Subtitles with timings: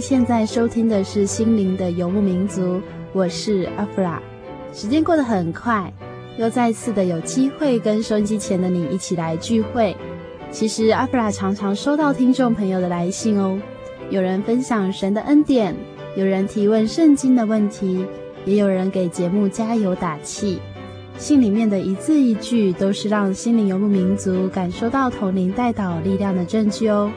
[0.00, 2.76] 现在收听的是《心灵的游牧民族》，
[3.12, 4.20] 我是阿弗拉。
[4.72, 5.92] 时间过得很快，
[6.38, 9.94] 又再次的有机会跟收音机前的你一起来聚会。
[10.50, 13.60] 其实阿弗拉常常收到听众朋友的来信哦，
[14.08, 15.76] 有人分享神的恩典，
[16.16, 18.06] 有人提问圣经的问题，
[18.46, 20.58] 也有人给节目加油打气。
[21.18, 27.12] 信里面的一字一句，都是让心灵游牧民族感受到同灵带导力量的证据哦。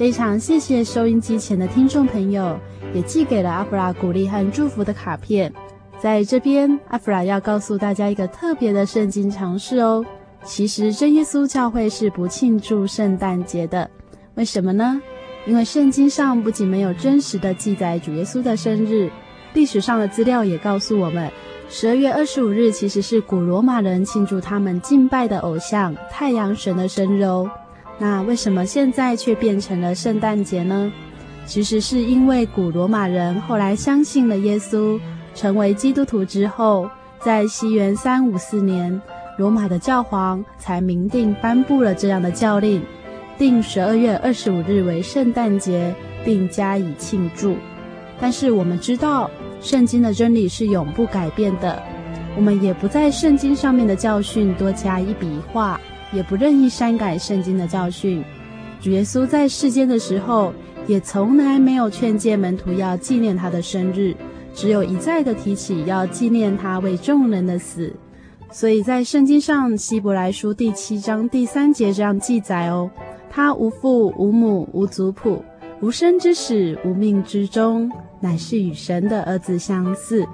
[0.00, 2.58] 非常谢谢收音机前的听众朋友，
[2.94, 5.52] 也寄给了阿弗拉鼓励和祝福的卡片。
[5.98, 10.02] 在这边，阿弗拉要告诉大家一个特别的圣经常识哦。
[10.42, 13.90] 其实真耶稣教会是不庆祝圣诞节的，
[14.36, 15.02] 为什么呢？
[15.44, 19.10] 因为圣经上不仅没有真实的记载主耶稣的生日，
[19.52, 21.30] 历史上的资料也告诉我们，
[21.68, 27.50] 十二月二十五日其实是古罗马人庆祝他们敬拜的偶像太阳神的生日哦。
[28.00, 30.90] 那为什么现在却变成了圣诞节呢？
[31.44, 34.98] 其实是因为古罗马人后来相信了耶稣，
[35.34, 36.88] 成为基督徒之后，
[37.18, 38.98] 在西元三五四年，
[39.36, 42.82] 罗马的教皇才明定颁布了这样的教令，
[43.36, 45.94] 定十二月二十五日为圣诞节，
[46.24, 47.56] 并加以庆祝。
[48.18, 49.30] 但是我们知道，
[49.60, 51.82] 圣经的真理是永不改变的，
[52.34, 55.78] 我们也不在圣经上面的教训多加一笔一画。
[56.12, 58.22] 也不任意删改圣经的教训。
[58.80, 60.52] 主耶稣在世间的时候，
[60.86, 64.14] 也从来没有劝诫门徒要纪念他的生日，
[64.54, 67.92] 只有一再的提起要纪念他为众人的死。
[68.50, 72.90] 所以在圣经上，希伯来书第七章第三节这样记载哦：
[73.28, 75.44] 他无父无母无族谱，
[75.80, 77.88] 无生之始无命之终，
[78.18, 80.26] 乃是与神的儿子相似。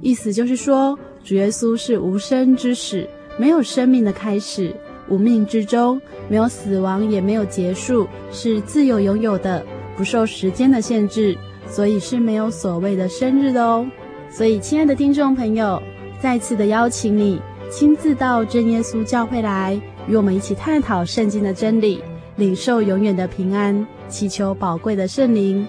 [0.00, 3.08] 意思就是说，主耶稣是无生之始，
[3.38, 4.74] 没有生命的开始。
[5.10, 9.62] 无命之中，没有死亡，也没有结束，是自由拥有的，
[9.96, 11.36] 不受时间的限制，
[11.68, 13.86] 所以是没有所谓的生日的哦。
[14.30, 15.82] 所以，亲爱的听众朋友，
[16.20, 22.00] 再次的邀请你亲自到真耶稣教会来，与我们一起探讨圣经的真理，
[22.36, 25.66] 领受永远的平安，祈求宝贵的圣灵。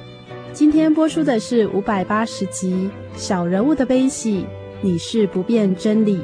[0.54, 4.42] 今天播出的是五百八十集《小人物的悲喜》，
[4.82, 6.20] 你是不变真理。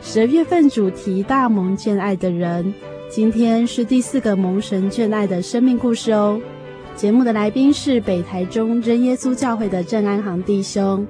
[0.00, 2.72] 十二月份主题大蒙眷爱的人，
[3.10, 6.40] 今天是第四个蒙神眷爱的生命故事哦。
[6.94, 11.06] 节目的来宾是北台中真耶稣教会的郑安行弟兄，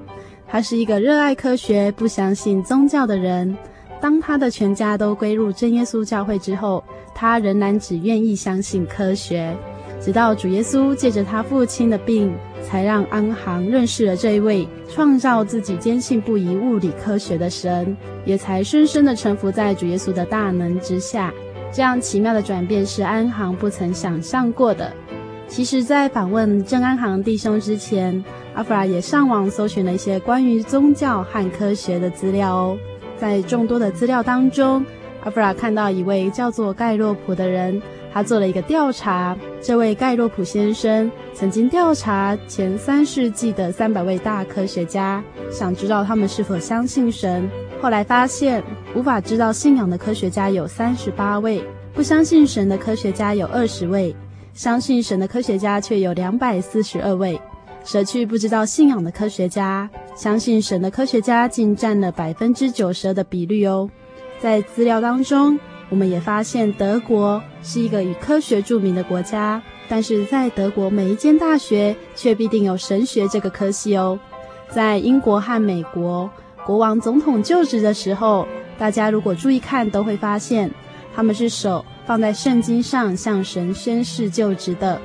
[0.47, 3.55] 他是一个热爱科学、不相信宗教的人。
[4.01, 6.83] 当他的全家都归入真耶稣教会之后，
[7.13, 9.55] 他仍然只愿意相信科学。
[9.99, 12.33] 直到主耶稣借着他父亲的病，
[12.63, 21.33] 才让安行认识了这一位创造自己坚信不疑物理科学的神，也才深深的臣服在主耶稣的大能之下。
[21.71, 24.91] 这样奇妙的转变是安行不曾想象过的。
[25.47, 28.23] 其实，在访问郑安行弟兄之前，
[28.53, 32.77] 阿弗拉也上网搜寻了一些关于宗教和科学的资料哦。
[33.17, 34.85] 在众多的资料当中，
[35.23, 37.81] 阿弗拉看到一位叫做盖洛普的人。
[38.11, 47.49] 他做了一个调查，这位盖洛普先生曾经调查前三世纪的三百位大科学家，想知道他们是否相信神。
[47.81, 48.63] 后来发现，
[48.95, 51.63] 无法知道信仰的科学家有三十八位，
[51.93, 54.15] 不相信神的科学家有二十位，
[54.53, 57.39] 相信神的科学家却有两百四十二位。
[57.85, 63.89] 舍去不知道信仰的科学家，相信神的科学家竟占了百分之九十的比率哦。
[64.39, 65.57] 在资料当中，
[65.89, 74.19] 我们也发现德国是一个以科学著名的国家，但是在德国每一间大学却必定有神学这个科系哦。
[74.69, 76.29] 在英国和美国，
[76.63, 78.47] 国王、总统就职的时候，
[78.77, 80.71] 大家如果注意看，都会发现
[81.15, 85.01] 他们是手放在圣经上向神宣誓就职的。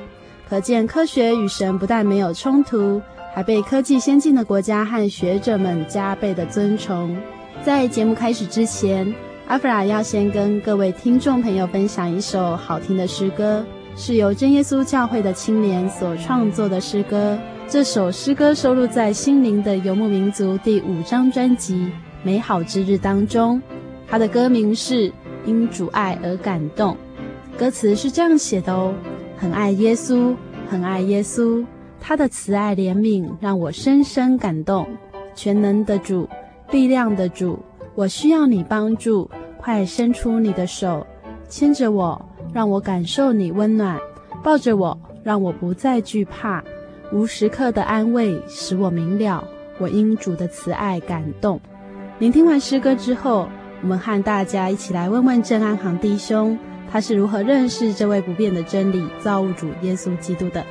[0.47, 3.01] 可见科学与神不但没有冲突，
[3.33, 7.17] 还被科技先进的国家和学者们加倍的尊崇。
[7.63, 9.11] 在节目开始之前，
[9.47, 13.63] 阿弗拉要先跟各位听众朋友分享一首好听的诗歌，
[13.95, 17.37] 是由真耶稣教会的青年所创作的诗歌。
[17.67, 21.75] 这首诗歌收录在《心灵的游牧民族》第五张专辑
[22.23, 23.61] 《美好之日》当中。
[24.07, 25.09] 它的歌名是
[25.45, 26.97] 《因主爱而感动》，
[27.59, 28.95] 歌词是这样写的哦。
[29.37, 30.35] 很爱耶稣，
[30.67, 31.63] 很爱耶稣，
[31.99, 34.87] 他的慈爱怜悯让我深深感动。
[35.35, 36.27] 全能的主，
[36.71, 37.59] 力量的主，
[37.95, 41.07] 我需要你帮助，快伸出你的手，
[41.47, 43.97] 牵着我，让我感受你温暖，
[44.43, 46.61] 抱着我，让我不再惧怕。
[47.13, 49.47] 无时刻的安慰使我明了，
[49.77, 51.57] 我因主的慈爱感动。
[52.19, 53.47] 聆听完诗歌之后，
[53.81, 56.57] 我们和大家一起来问问郑安行弟兄。
[56.91, 60.63] 他是如何认识这位不变的真理造物主耶稣基督的？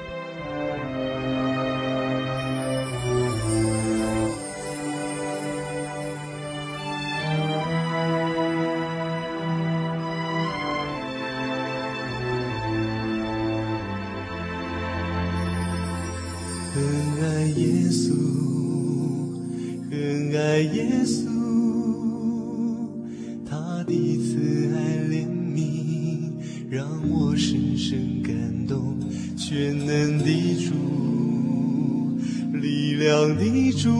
[33.84, 33.90] 主，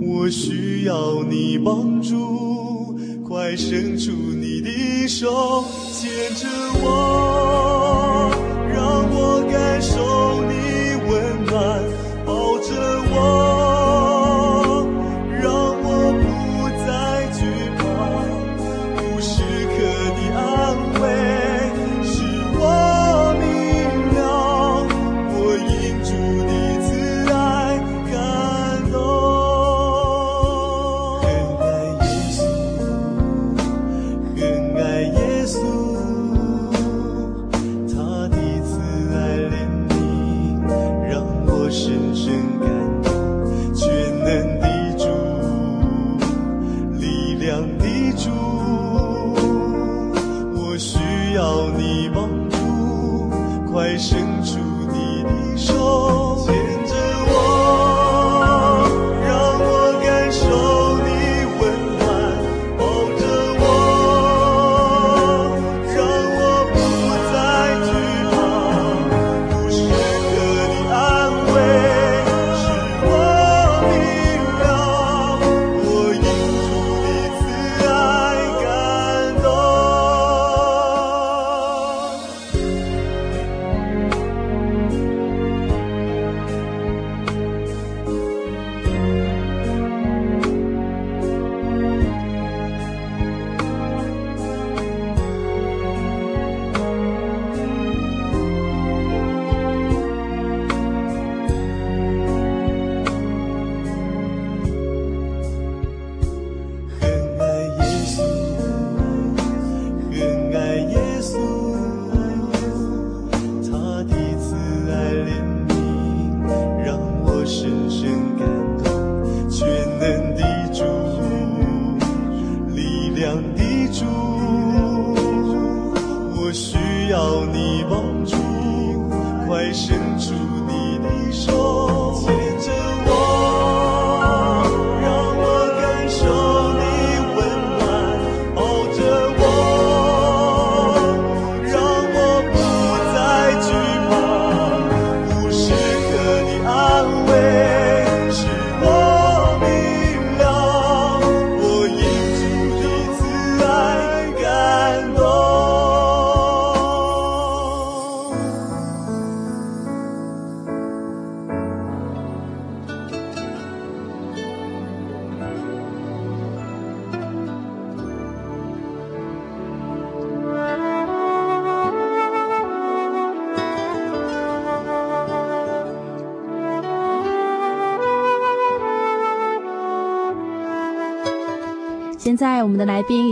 [0.00, 2.96] 我需要你帮助，
[3.28, 5.62] 快伸出你的手，
[5.92, 6.48] 牵着
[6.82, 6.85] 我，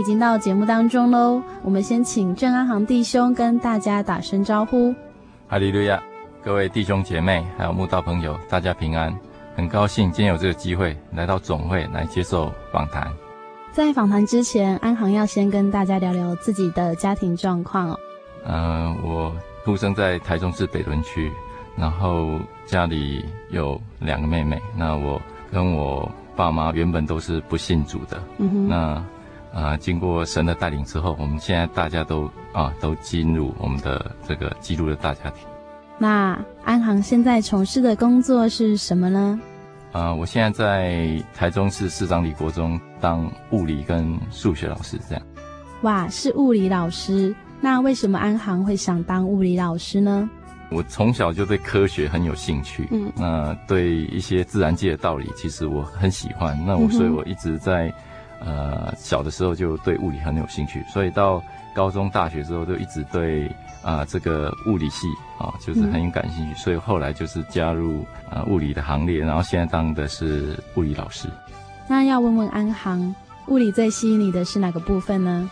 [0.05, 4.93] 经到节目当中喽，我们先请郑安行弟兄跟大家打声招呼。
[5.47, 6.01] 哈利路亚，
[6.43, 9.13] 各位弟兄姐妹还有慕道朋友，大家平安。
[9.55, 13.11] 很高兴今天有这个机会来到总会来接受访谈。
[13.71, 17.99] 在访谈之前，安行要先跟大家聊聊自己的家庭状况哦。
[18.45, 21.31] 嗯、呃，我出生在台中市北屯区，
[21.75, 24.61] 然后家里有两个妹妹。
[24.77, 25.19] 那我
[25.51, 28.21] 跟我爸妈原本都是不信主的。
[28.37, 28.67] 嗯哼。
[28.67, 29.03] 那
[29.55, 35.47] 啊、呃，经过神的带领之后，我们现在大家都啊都进入我们的这个基督的大家庭。
[35.97, 39.39] 那安航现在从事的工作是什么呢？
[39.93, 45.23] 啊、呃，我现在在台中市市长里国中当物理跟数学老师，这样。
[45.83, 47.33] 哇，是物理老师。
[47.61, 50.29] 那为什么安航会想当物理老师呢？
[50.69, 56.61] 我从小就对科学很有兴趣，嗯，那对一些自然界的道理，其实我很喜欢。
[56.65, 57.93] 那我所以，我一直在
[58.39, 61.41] 呃小的时候就对物理很有兴趣，所以到
[61.73, 63.47] 高中、大学之后，就一直对
[63.81, 66.55] 啊、呃、这个物理系啊、哦，就是很有感兴趣。
[66.55, 71.27] 所以后来就是加入啊、呃、物理的行列，然后现在当的是物理老师。
[71.87, 73.13] 那要问问安航，
[73.47, 75.49] 物理最吸引你的是哪个部分呢？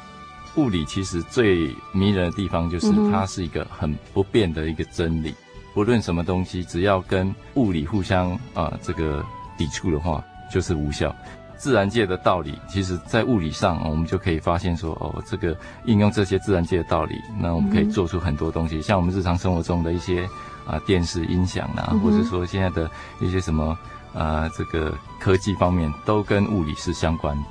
[0.56, 5.36] 物理其实最迷人的地方就是它是一个很不变的一个真理，嗯、
[5.74, 9.26] 不论什么东西，只要跟物理互相啊、呃、这个
[9.58, 11.14] 抵触的话，就是无效。
[11.58, 15.56] 自然界的道理，其实在物理上，我们就可以发现说，哦，这个
[15.86, 20.24] 应用这些自然界的道理，那我们可以做出很多东西，嗯、像我们日常生活中的一些
[20.66, 22.90] 啊、呃、电视音响啊，嗯、或者说现在的
[23.22, 23.78] 一些什么
[24.14, 27.44] 啊、呃、这个科技方面，都跟物理是相关的。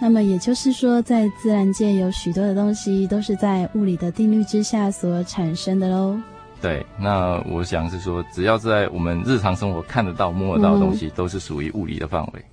[0.00, 6.18] 那么也就是说，在自然界有许多的东西都是在物理的定律之下所产生的喽。
[6.60, 12.44] 对，那我想是说，只要在我们日常生活看得到、摸得到的东西，嗯、都是属于物理的范围。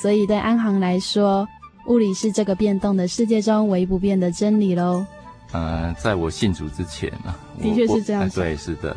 [0.00, 1.46] 所以对安行来说，
[1.86, 5.04] 物理是这个变动的世界中唯一不变的真理喽。
[5.52, 8.40] 呃，在我信主之前啊，的确是这样子。
[8.40, 8.96] 对，是的。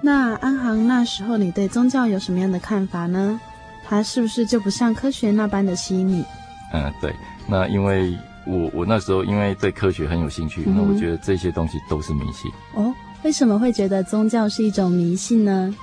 [0.00, 3.38] 那安行那时候，你对宗教有什么样的看法呢？
[3.86, 6.24] 它是不是就不像科学那般的吸引你？
[6.72, 7.14] 嗯，对，
[7.46, 12.50] 那因为我我那时候因为对科学很有兴趣，嗯、那我觉得这些东西都是迷信。
[12.74, 15.74] 哦，为什么会觉得宗教是一种迷信呢？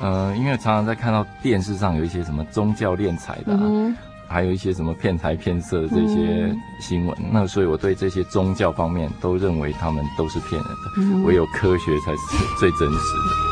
[0.00, 3.94] 呃，因为常常在看到电视上有一些什么宗教敛财的、啊，嗯、
[4.28, 12.18] 还有一些什么骗财骗色的这些新闻，嗯、那所以我对这些宗教方面都认为他们都是骗人的，嗯、唯有科学才是
[12.58, 13.48] 最真实的。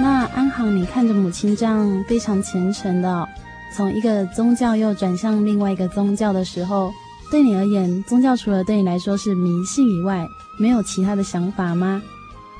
[0.00, 3.28] 那安航你看着母亲这样非常虔诚的，
[3.74, 6.92] 从一个宗教又转向另外一个宗教的时候，
[7.30, 10.26] 对你而言，宗教除了对你来说是迷信以外，
[10.58, 12.02] 没有其他的想法吗？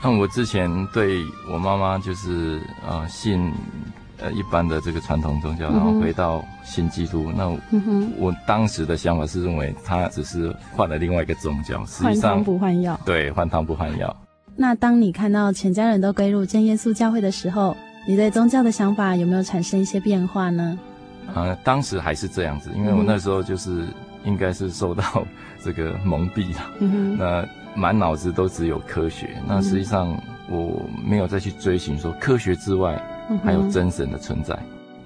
[0.02, 3.52] 那我之前对我妈妈就是呃信
[4.20, 7.32] 呃一般的这个传统宗教，然后回到信基督。
[7.36, 13.00] 那我，嗯哼，我当时的想法是认为她只是换了另外一个宗教，实际上换汤不换药。
[13.04, 14.16] 对，换汤不换药。
[14.54, 17.76] 那当你看到全家人都归入真耶稣教会的时候，
[18.06, 20.78] 你对宗教的想法有没有产生一些变化呢？
[21.34, 23.84] 呃，当时还是这样子，因为我那时候就是
[24.24, 25.04] 应该是受到
[25.62, 30.08] 这个蒙蔽了，嗯、哼那满脑子都只有科学，那实际上
[30.48, 33.00] 我没有再去追寻说科学之外
[33.44, 34.54] 还有真神的存在，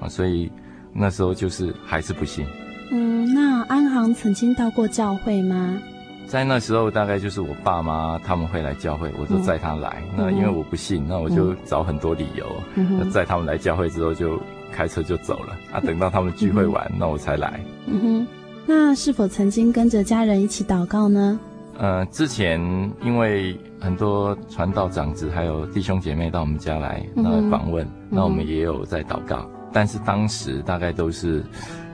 [0.01, 0.51] 啊，所以
[0.93, 2.47] 那时候就是还是不信。
[2.91, 5.79] 嗯，那安航曾经到过教会吗？
[6.27, 10.03] 在那时候，大概就是我爸妈他们会来教会，我就载他来。
[10.13, 12.47] 嗯、那因为我不信，那我就找很多理由。
[12.75, 14.41] 嗯、那载他们来教会之后，就
[14.73, 15.57] 开车就走了。
[15.73, 17.61] 啊，等到他们聚会完，嗯、那我才来。
[17.87, 18.27] 嗯哼，
[18.67, 21.39] 那是否曾经跟着家人一起祷告呢？
[21.79, 22.61] 呃，之前
[23.03, 29.49] 因为很多传道长子还有弟兄姐妹到我们家来那访问，嗯、那我们也有在祷告。
[29.53, 31.45] 嗯、但是当时大概都是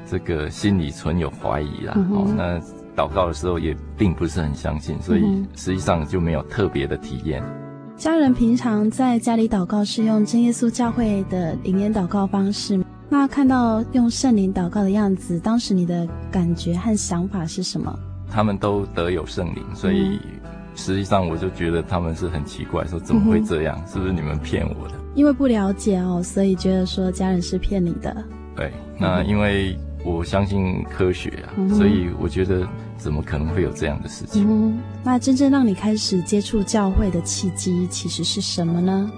[0.06, 1.94] 这个心里存有怀疑啦。
[1.96, 2.60] 嗯、哦，那。
[2.98, 5.22] 祷告的时候也并不是很相信，所以
[5.54, 7.40] 实际上就没有特别的体验。
[7.96, 17.96] 家人平常在家里祷告是用真耶稣教会的灵言祷告方式，那看到用圣灵祷告的样子，当时你的感觉和想法是什么？
[18.30, 20.18] 他们都得有圣灵，所以
[20.74, 23.78] 实际上我就觉得他们是很奇怪，说怎么会这样？
[23.80, 24.94] 嗯、是不是你们骗我的？
[25.14, 28.24] 因为不了解哦，所以觉得说家人是骗你的。
[28.56, 29.78] 对，那因为。
[30.04, 32.66] 我相信科学啊，嗯、所以我觉得
[32.96, 34.46] 怎么可能会有这样的事情？
[34.48, 39.10] 嗯，那真正让你开始接触教会的契机，其实是什么呢？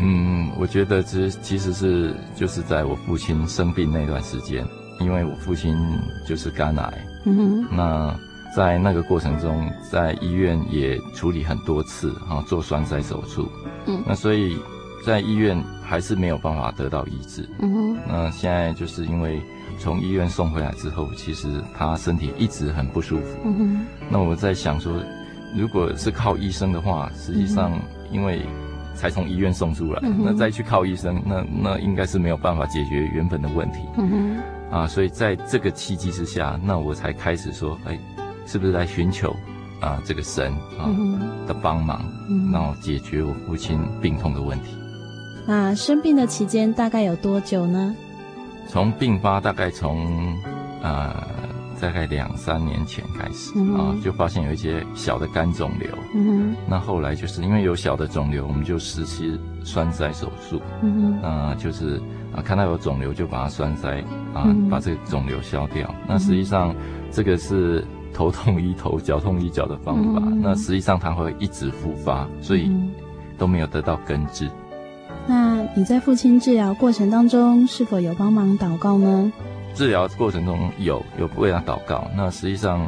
[0.00, 4.64] 嗯，我觉得其实其实是就是在我父亲生病那段时间，
[5.00, 5.76] 因为我父亲
[6.24, 7.06] 就是肝癌。
[7.24, 8.16] 嗯哼，那
[8.54, 13.48] 在那个过程中，在医院也处理很多次啊，做栓塞手术。
[13.86, 14.58] 嗯，那所以
[15.06, 17.48] 在医院还是没有办法得到医治。
[17.60, 19.40] 嗯哼，那现在就是因为
[19.78, 23.38] 从医院送回来之后，其实他身体一直很不舒服。
[23.44, 24.92] 嗯哼，那我在想说，
[25.56, 27.72] 如果是靠医生的话，实际上
[28.10, 28.44] 因为
[28.94, 33.78] 才从医院送出来，嗯、那再去靠医生，那那应该是没有办法解决原本的问题。
[33.96, 34.10] 嗯
[34.70, 37.98] 哼，啊，所以在这个契机之下，那我才开始说，哎，
[38.50, 39.30] 是不是来寻求
[39.80, 42.04] 啊这个神啊、嗯、的帮忙，
[42.52, 44.74] 然后解决我父亲病痛的问题。
[45.46, 47.94] 那生病的期间大概有多久呢？
[48.66, 50.36] 从病发大概从
[50.82, 51.24] 啊。
[51.80, 55.88] 大概两三年前开始、嗯、啊，就发现有一些小的肝肿瘤。
[56.14, 56.56] 嗯哼。
[56.68, 60.60] 那后来就是因为有小的肿瘤，我们就实施栓塞手术。
[60.82, 61.20] 嗯哼。
[61.22, 61.98] 那就是
[62.36, 63.98] 啊，看到有肿瘤就把它栓塞
[64.34, 65.88] 啊，嗯、把这个肿瘤消掉。
[65.88, 66.74] 嗯、那实际上
[67.10, 67.82] 这个是
[68.20, 70.20] 头痛医头，脚痛医脚的方法。
[70.22, 72.70] 嗯、那实际上它会一直复发，所以
[73.38, 74.46] 都没有得到根治。
[75.26, 79.32] 那你在父亲治疗过程当中是否有帮忙祷告呢？
[79.74, 82.86] 治疗过程中有有为他祷告，那实际上，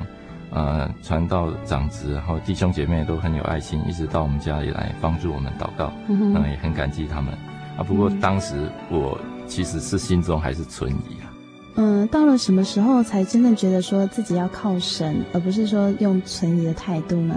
[0.50, 7.32] 呃，传道长子然后弟兄姐妹都很有爱心，一直到我们家里来帮助我们祷告，嗯哼，那也很感激他们
[7.78, 7.82] 啊。
[7.82, 11.31] 不过当时我其实是心中还是存疑啊。
[11.76, 17.36] 嗯，到了什么时候才真的觉得说自己要靠神，而不是说用存疑的态度呢？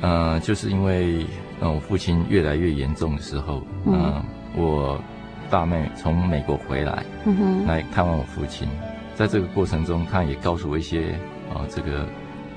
[0.00, 1.26] 呃，就是因为
[1.60, 4.24] 呃我父亲越来越严重的时候，嗯、呃，
[4.56, 5.00] 我。
[5.50, 8.66] 大妹从美国回来，嗯哼，来看望我父亲。
[9.14, 11.10] 在这个过程中，他也告诉我一些
[11.52, 12.06] 啊、呃，这个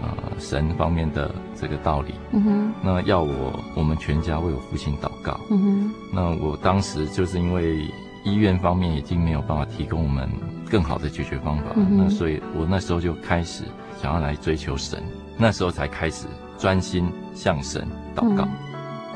[0.02, 1.30] 呃神方面的
[1.60, 2.14] 这个道理。
[2.32, 5.38] 嗯哼，那要我我们全家为我父亲祷告。
[5.50, 7.86] 嗯哼，那我当时就是因为
[8.24, 10.30] 医院方面已经没有办法提供我们
[10.76, 13.64] 更好的解决方法，嗯，那所以我那时候就开始
[14.02, 15.02] 想要来追求神。
[15.38, 16.26] 那时候才开始
[16.58, 18.44] 专心向神祷告。
[18.44, 18.52] 嗯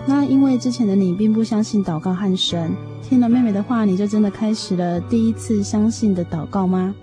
[0.08, 2.72] 那因为之前的你并不相信祷告和神，
[3.04, 6.96] 听了妹妹的话，你就真的开始了第一次相信的祷告吗？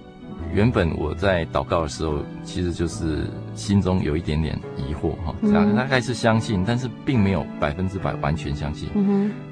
[0.55, 5.35] 原本我在祷告的时候，其实就是心中有一点点疑惑哈，
[5.75, 8.89] 大概是相信，但是并没有百分之百完全相信。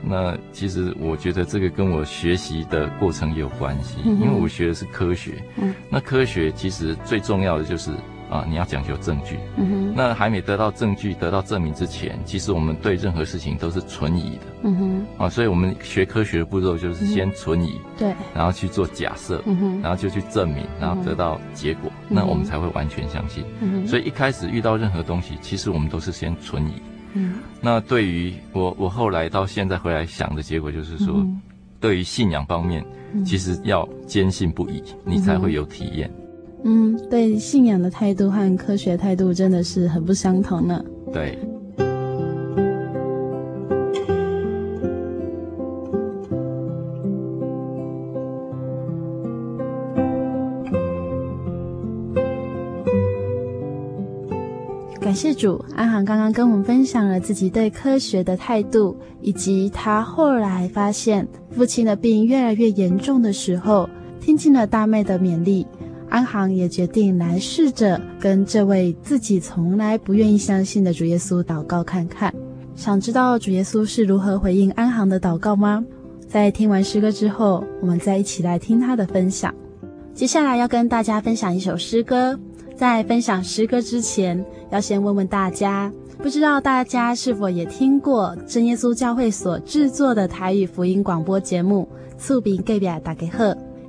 [0.03, 5.43] 那其实我觉得这个跟我学习的过程也有关系，因为我学的是科学。
[5.57, 5.75] 嗯。
[5.90, 7.90] 那科学其实最重要的就是。
[8.35, 9.38] 啊，你要讲究证据。
[9.57, 9.94] 嗯哼。
[9.94, 14.42] 那还没得到证据、得到证明之前，其实我们对任何事情都是存疑的。
[14.64, 15.07] 嗯哼。
[15.25, 17.81] 啊，所以我们学科学的步骤就是先存疑。
[17.97, 18.12] 对。
[18.35, 19.40] 然后去做假设。
[19.47, 19.81] 嗯哼。
[19.81, 23.44] 然后就去证明，然后得到结果，那我们才会完全相信。
[23.61, 23.87] 嗯哼。
[23.87, 26.73] 所以一开始遇到任何东西，其实我们都是先存疑。
[27.12, 27.35] 嗯。
[27.61, 31.25] 那对于我，我后来到现在回来想的结果就是说，
[31.79, 32.85] 对于信仰方面，
[33.25, 36.11] 其实要坚信不疑，你才会有体验。
[36.66, 40.83] 嗯，对信仰的态度和科学态度真的是很不相同呢。
[41.12, 41.38] 对。
[55.00, 65.66] 感谢主，安航刚刚跟我们分享了自己对科学的态度，以及他后来发现父亲的病越来越严重的时候，听进了大妹的勉励。
[66.14, 72.33] 安航也决定来试着跟这位自己从来不愿意相信的主耶稣祷告看看。
[72.77, 75.85] 想知道主耶稣是如何回应安航的祷告吗？
[76.29, 79.53] 在听完诗歌之后，我们再一起来听他的分享。
[80.14, 82.38] 接下来要跟大家分享一首诗歌。
[82.77, 91.88] 在分享诗歌之前，要先问问大家，不知道大家是否也听过真耶稣教会所制作的台语福音广播节目
[92.24, 93.44] 《厝边隔壁大家好》。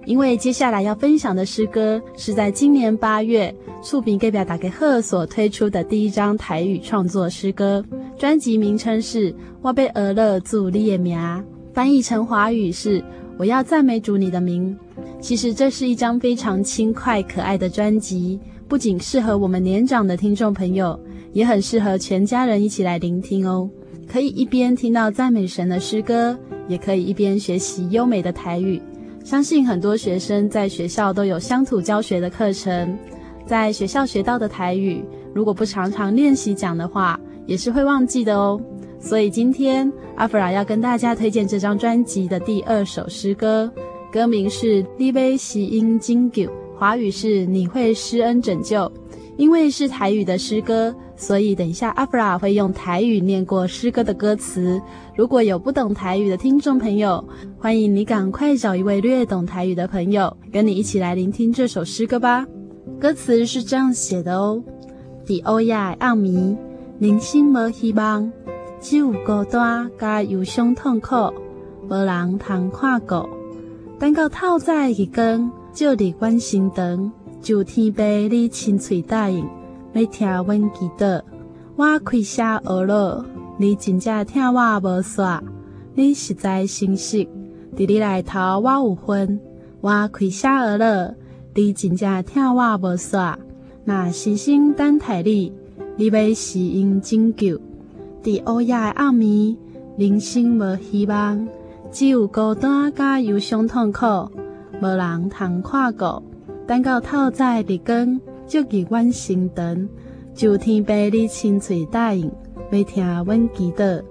[0.06, 7.84] 因为接下来要分享的诗歌是在今年八月，厝边隔壁大家好所推出的第一张台语创作诗歌，
[8.18, 9.32] 专辑名称是
[9.64, 11.18] 《我被鹅乐祖你的名》，
[11.74, 13.04] 翻译成华语是
[13.38, 14.78] “我要赞美主你的名”。
[15.20, 21.00] 其实这是一张非常轻快可爱的专辑，不仅适合我们年长的听众朋友，
[21.34, 23.68] 也很适合全家人一起来聆听哦。
[24.08, 26.38] 可以一边听到赞美神的诗歌，
[26.68, 28.80] 也可以一边学习优美的台语。
[29.26, 32.96] 相信很多学生在学校都有乡土教学的课程，
[33.44, 38.62] 在学校学到的台语，如果不常常练习讲的话，也是会忘记的哦。
[39.00, 43.68] 所以今天阿弗拉要跟大家推荐这张专辑的第二首诗歌，
[44.12, 46.44] 歌名是《你要施恩拯救》，
[46.78, 48.90] 华语是“你会施恩拯救”。
[49.38, 54.82] 因为是台语的诗歌，所以等一下阿弗拉会用台语念过诗歌的歌词。
[55.16, 57.24] 如果有不懂台语的听众朋友，
[57.58, 62.46] 欢迎你赶快找一位略懂台语的朋友，跟你一起来聆听这首诗歌吧。
[63.00, 64.64] 歌词是这样写的哦：
[65.26, 66.58] 伫乌夜的暗暝，
[67.00, 68.32] 人生无希望，
[68.80, 71.16] 只有孤单甲忧伤痛苦，
[71.90, 73.28] 无人通看顾。
[73.98, 79.48] 等到透早日光照入阮心肠，就天父你亲嘴答应，
[79.96, 81.22] 要听阮祈祷。
[81.78, 83.24] 我开车学路，
[83.58, 85.40] 你真正听我无煞，
[85.94, 87.26] 你实在诚实，
[87.78, 89.40] 伫你内头我有份。
[89.80, 91.14] 我开车学路，
[91.54, 93.36] 你真正听我无煞，
[93.86, 95.54] 若先生等待你，
[95.96, 97.58] 你要施恩拯救。
[98.22, 99.56] 伫乌夜的暗暝，
[99.98, 101.48] 人生无希望，
[101.90, 104.06] 只有孤单甲忧伤痛苦，
[104.82, 106.22] 无人通看顾。
[106.68, 109.90] 等到透早日光照入阮成长。
[110.34, 112.30] 求天父你亲嘴答应，
[112.72, 114.04] 要听阮祈祷。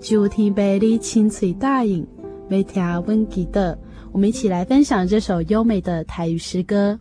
[0.00, 2.06] 求天父你亲嘴答应，
[2.48, 3.76] 要听阮祈祷。
[4.12, 6.98] 我们一起来分享这首优美的台语诗歌。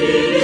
[0.00, 0.39] Spirit.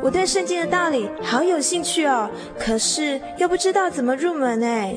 [0.00, 4.96] 我对圣经的道理好有兴趣哦，可是又不知道怎么入门哎。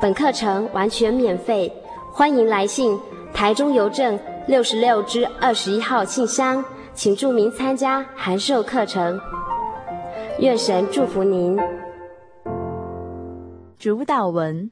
[0.00, 1.72] 本课程完全免费，
[2.12, 2.96] 欢迎来信
[3.34, 9.18] 台中邮政六十六支二十一号信箱，请注明参加函授课程。
[10.38, 11.58] 愿神祝福您。
[13.76, 14.70] 主导文：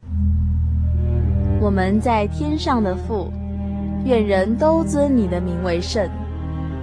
[1.61, 3.27] 我们在天上的父，
[4.05, 6.09] 愿人都尊你的名为圣，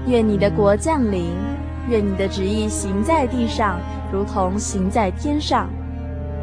[0.05, 1.31] 愿你的国降临。
[1.89, 3.79] 愿你的旨意行在地上，
[4.11, 5.69] 如同行在天上。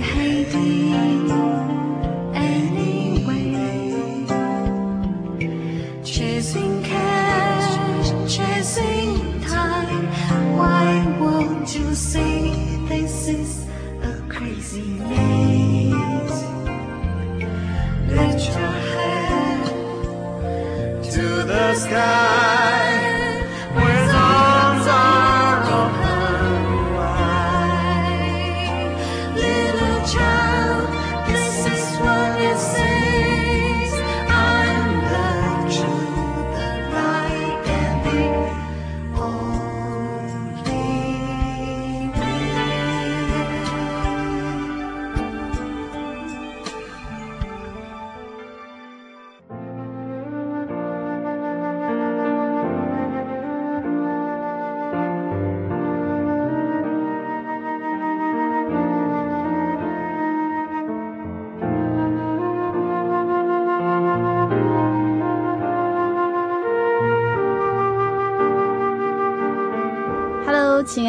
[0.00, 1.81] 亲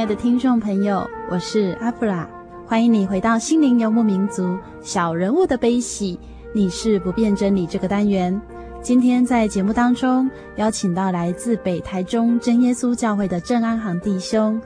[0.04, 2.28] 爱的听众朋友，我是阿弗拉，
[2.68, 6.20] 欢迎你回到心灵游牧民族小人物的悲喜，
[6.54, 8.38] 你是不变真理这个单元。
[8.82, 14.62] 今天在节目当中邀请到来自北台中真耶稣教会的郑安航弟兄，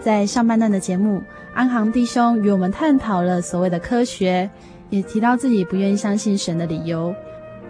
[0.00, 1.22] 在上半段的节目，
[1.54, 4.50] 安航弟兄与我们探讨了所谓的科学，
[4.88, 7.14] 也提到自己不愿意相信神的理由。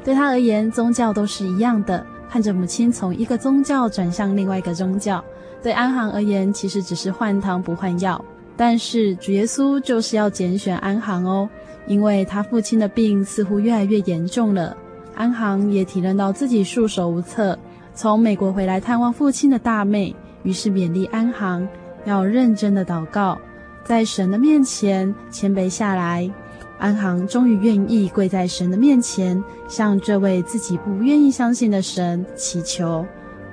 [0.03, 5.23] 对他而言，宗教都是一样的，看着母亲从一个宗教转向另外一个宗教。
[5.63, 8.23] 对安航而言，其实只是换汤不换药。
[8.57, 11.49] 但是主耶稣就是要拣选安航哦，
[11.87, 14.77] 因为他父亲的病似乎越来越严重了。
[15.15, 17.59] 安航也体认到自己束手无策。
[17.95, 21.67] 从美国回来探望父亲的大妹，于是勉励安航
[22.05, 23.39] 要认真的祷告，
[23.85, 26.31] 在神的面前谦卑下来。
[26.79, 33.05] 安航终于愿意跪在神的面前，向这位自己不愿意相信的神祈求。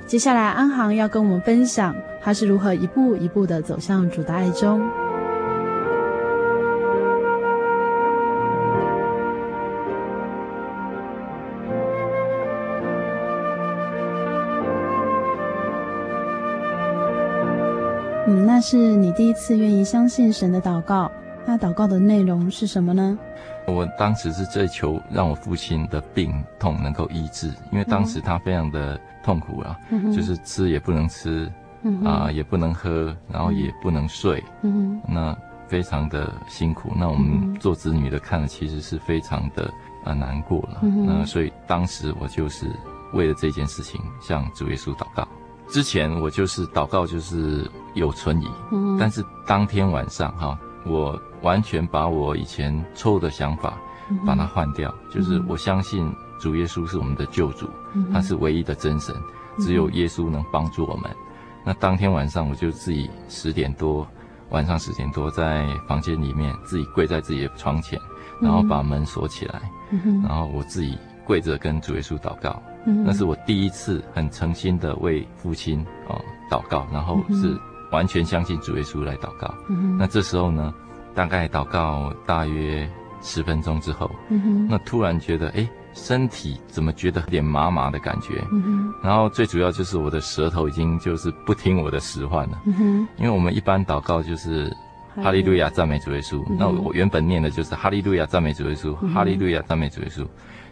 [0.08, 4.82] 接下来，安航要跟我们分享他是如何一步一步的走向主的爱中。
[18.28, 21.12] 嗯，那是你第一次愿意相信神的祷告。
[21.48, 23.18] 那祷告的内容是什么呢？
[23.66, 29.00] 我当时是追求让我父亲的病痛能够医治，因为当时他非常的。
[29.24, 36.94] 痛苦啊，嗯、就是吃也不能吃，嗯、啊也不能喝，然后也不能睡，嗯、那非常的辛苦。
[36.96, 39.70] 那我们做子女的看了，其实是非常的
[40.06, 40.80] 啊难过了。
[40.82, 42.72] 嗯、那所以当时我就是
[43.12, 45.28] 为了这件事情向主耶稣祷告。
[45.68, 53.78] 之前我就是祷告，就是有存疑，嗯，但是当天晚上哈，我完全把我以前错误的想法
[54.26, 59.16] 把它换掉，嗯，就是我相信主耶稣是我们的救主，嗯，他是唯一的真神，
[59.60, 61.10] 只有耶稣能帮助我们。
[61.12, 61.18] 嗯，
[61.66, 64.08] 那当天晚上我就自己十点多，
[64.50, 68.00] 晚上十点多在房间里面自己跪在自己的床前，
[68.42, 72.62] 然后把门锁起来，嗯，然后我自己跪着跟主耶稣祷告。
[73.04, 76.18] 那是我第一次很诚心的为父亲哦
[76.50, 77.60] 祷告，然后是
[77.92, 79.54] 完全相信主耶稣来祷告。
[79.70, 80.74] 嗯、那这时候呢，
[81.14, 82.90] 大概祷告大约
[83.22, 88.46] 十分钟之后，嗯、那突然觉得哎，身体怎么觉得有点麻麻的感觉？
[88.52, 92.62] 嗯、然后最主要就是我的舌头已经就是不听我的使唤了。
[92.66, 94.72] 嗯、因为我们一般祷告就是
[95.16, 100.26] 哈利路亚赞美主耶稣，嗯、那我原本念的就是哈利路亚赞美主耶稣，嗯、哈利路亚赞美主耶稣。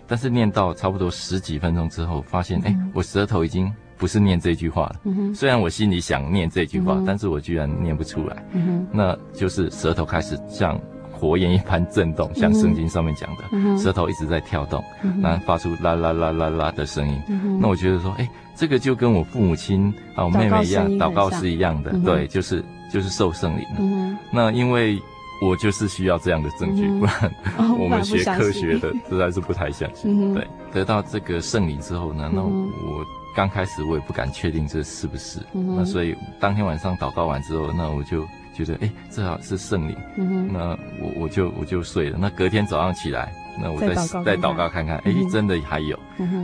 [0.08, 4.96] 但是念到差不多十几分钟之后，发现哎、嗯，我舌头已经不是念这句话了。
[5.06, 8.46] 嗯、虽然我心里想念这句话，嗯、但是我居然念不出来。
[8.54, 10.80] 嗯、那就是舌头开始像
[11.12, 14.84] 火焰一般震动，嗯、像圣经上面讲的，嗯、舌头一直在跳动，
[15.22, 17.22] 然后、发出啦啦啦啦啦的声音。
[17.28, 21.92] 嗯、那我觉得说，哎，这个就跟我父母亲啊，我妹妹一样，祷告是一样的。
[21.94, 25.02] 嗯、对，就是就是受圣灵那因为。
[25.42, 27.32] 我就是需要这样的证据，嗯、不然
[27.78, 30.34] 我们学科学的实在是不太相信。
[30.34, 33.06] 对，得到这个圣灵之后呢，那我
[33.36, 35.40] 刚开始我也不敢确定这是不是。
[35.54, 39.96] 嗯、那所以当天晚上祷告完之后，那我就觉得，哎，这好是圣灵。
[40.18, 40.70] 嗯、那
[41.02, 42.18] 我我就我就睡了。
[42.20, 43.32] 那隔天早上起来。
[43.58, 45.98] 那我再再祷告看看，哎，真的还有。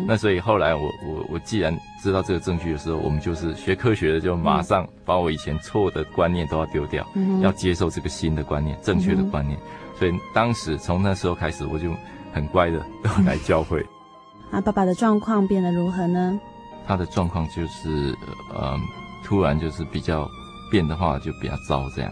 [0.08, 7.06] 那所以后来我我我既然知道这个证据的时候，我们就是学科学的，就马上把我以前错的观念都要丢掉，
[7.42, 9.60] 要接受这个新的观念，正确的观念。
[10.00, 11.94] 所以当时从那时候开始，我就
[12.32, 13.86] 很乖的都来教会。
[14.50, 16.40] 啊，爸爸的状况变得如何呢？
[16.92, 18.14] 他的状况就是，
[18.54, 18.78] 呃，
[19.24, 20.30] 突然就是比较
[20.70, 22.12] 变的话就比较糟这样。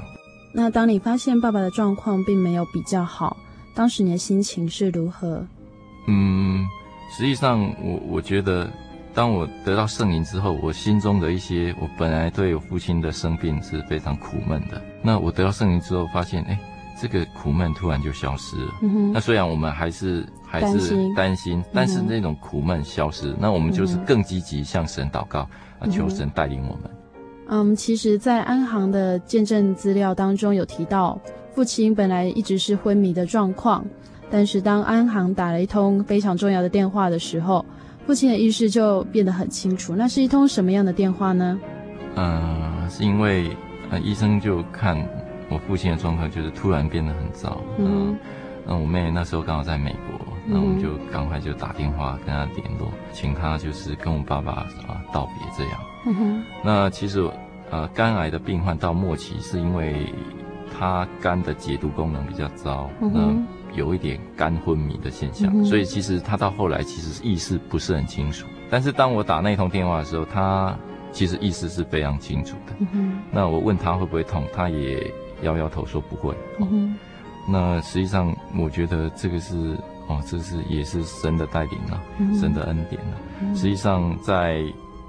[0.53, 3.35] 那当你发现爸爸的状况并没有比较好。
[3.75, 5.45] 当时你的心情是如何？
[6.07, 6.65] 嗯，
[7.11, 8.71] 实际上我我觉得，
[9.13, 14.81] 当我得到圣灵之后，我心中的一些我本来对我父亲的生病是非常苦闷的。
[15.03, 16.57] 那我得到圣灵之后，发现哎，
[17.01, 18.73] 这个苦闷突然就消失了。
[18.81, 19.11] 嗯哼。
[19.11, 25.47] 那虽然我们还是还是担心，但是那种苦闷消失，那我们就是更积极向神祷告
[25.79, 26.89] 啊，求神带领我们。
[27.47, 31.19] 嗯，其实，在安航的见证资料当中有提到。
[31.51, 33.83] 父亲本来一直是昏迷的状况，
[34.29, 37.65] 但是当安航打了一通非常重要的电话的时候，
[38.05, 39.93] 父亲的意识就变得很清楚。
[39.93, 41.59] 那是一通什么样的电话呢？
[42.15, 43.49] 嗯、呃，是因为
[43.89, 44.95] 呃医生就看
[45.49, 47.59] 我父亲的状况，就是突然变得很糟。
[47.77, 48.15] 嗯，
[48.65, 50.18] 那我妹那时候刚好在美国，
[50.49, 54.51] 那我们就赶快就打电话跟他联络，请他就是跟我爸爸
[54.87, 55.79] 啊道别这样。
[56.05, 56.43] 嗯哼。
[56.63, 57.29] 那其实
[57.69, 60.11] 呃肝癌的病患到末期是因为。
[60.71, 68.45] 他肝的解毒功能比较糟，那、嗯、有一点肝昏迷的现象，嗯、所以其实他到后来其实意识不是很清楚。
[68.69, 70.73] 但是当我打那通电话的时候，他
[71.11, 72.73] 其实意识是非常清楚的。
[72.93, 76.33] 嗯、那我问他会不会痛，他也摇摇头说不会。
[76.61, 76.95] 嗯、
[77.45, 79.75] 那实际上我觉得这个是
[80.09, 83.13] 哦，这是也是神的带领啊，嗯、神的恩典啊。
[83.41, 84.61] 嗯、实际上在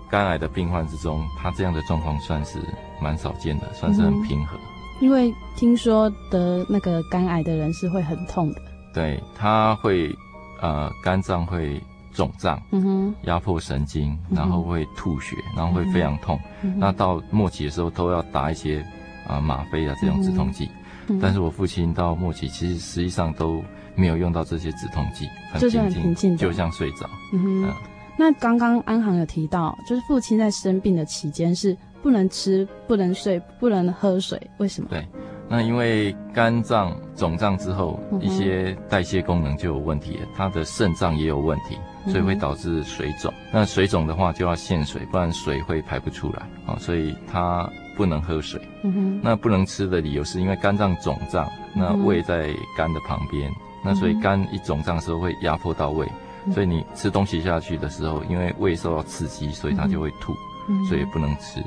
[0.08, 2.58] 肝癌的病患之中，他这样的状况算是
[3.02, 4.56] 蛮少见的，算是很平和。
[5.00, 8.60] 因为听说得那个肝癌的人是会很痛的，
[8.92, 10.14] 对，他会，
[10.60, 11.80] 呃，肝脏会
[12.12, 16.38] 肿胀，嗯哼，压迫神经，然后会吐血，然后会非常痛。
[16.60, 18.80] 嗯、那到末期的时候都要打一些
[19.26, 20.68] 啊、呃、吗啡啊这种止痛剂。
[21.06, 23.64] 嗯、但是我父亲到末期其实实际上都
[24.00, 27.08] 没有用到这些止痛剂，就很平静，就像睡着。
[27.34, 27.64] 嗯哼。
[27.64, 27.76] 呃、
[28.16, 31.76] 那刚刚安行有提到，就是父亲在生病的期间是。
[32.02, 34.88] 不能吃，不能睡，不能喝水，为什么？
[34.88, 35.06] 对，
[35.50, 41.76] 那因为肝脏肿胀之后，一些代谢功能就有问题了，他的肾脏也有问题，
[42.10, 43.30] 所以会导致水肿。
[43.52, 48.58] 那水肿的话就要限水，不然水会排不出来啊，所以他不能喝水。
[48.82, 49.20] 嗯哼。
[49.22, 52.48] 那不能吃的理由是因为肝脏肿胀，那胃在
[52.78, 53.52] 肝的旁边，
[53.84, 56.06] 那所以肝一肿胀的时候会压迫到胃，
[56.52, 60.34] 所以你吃东西下去的时候，因为胃受到刺激，所以它就会吐，
[60.88, 61.62] 所以不能吃。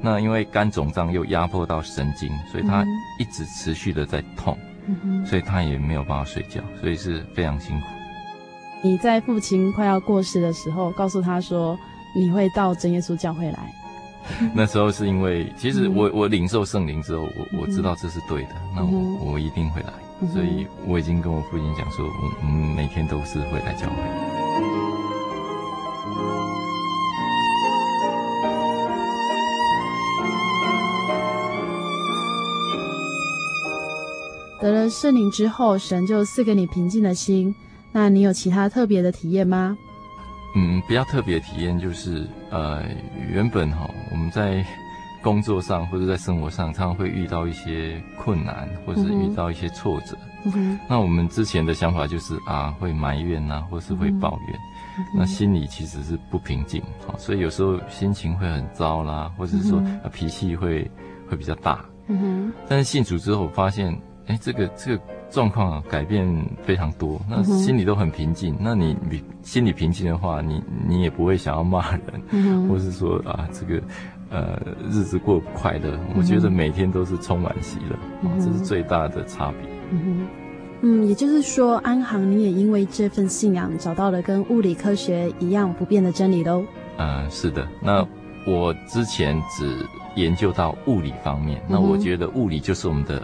[0.00, 2.84] 那因为肝肿胀又压迫到神经，所以他
[3.20, 4.58] 一直持续的在痛，
[5.24, 7.86] 所以他也没有办法睡觉，所以是非常辛苦。
[8.82, 11.78] 你在父亲快要过世的时候，告诉他说
[12.16, 13.72] 你会到真耶稣教会来。
[14.54, 19.92] 那时候是因为，其实我我领受圣灵之后，我我知道这是对的，那我我一定会来，
[20.30, 22.06] 所以我已经跟我父亲讲说
[22.42, 23.96] 我们每天都是会来教会。
[34.60, 37.52] 得了圣灵之后神就赐给你平静的心
[37.90, 39.76] 那你有其他特别的体验吗？
[40.54, 42.82] 嗯比较特别的体验就是呃
[43.28, 44.62] 原本哈我们在
[45.22, 50.16] 工作上或者在生活上，常常会遇到一些困难，或者是遇到一些挫折。
[50.44, 50.78] 嗯。
[50.88, 54.58] 那我们之前的想法就是啊，会埋怨呐、啊，或是会抱怨，
[54.98, 60.90] 嗯、那心里其实是不平静，好，所以有时候心情会很糟啦，或者是说、嗯、脾气会
[61.28, 61.84] 会比较大。
[62.08, 62.52] 嗯哼。
[62.68, 63.96] 但是信主之后，发现。
[64.28, 66.24] 哎，这个这个状况啊，改变
[66.62, 68.54] 非常多，那心里都很平静。
[68.54, 73.82] 嗯、那你你心里平静的话，你你也不会想要骂人，嗯、或是说啊，这个
[74.32, 74.58] 呃
[74.90, 75.90] 日子过不快乐。
[76.08, 79.70] 嗯、我觉得每天都是充满喜乐，嗯、这是最大的差别。
[79.90, 80.26] 嗯
[80.80, 86.64] 嗯，也就是说，安航你也因为这份信仰找到了跟物理科学一样不变的真理喽。
[86.98, 87.68] 嗯，是的。
[87.80, 88.04] 那
[88.46, 93.22] 我之前只研究到物理方面，嗯、那我觉得物理就是我们的。